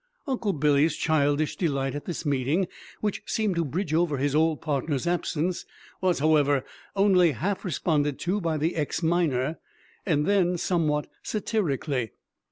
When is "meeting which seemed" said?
2.25-3.55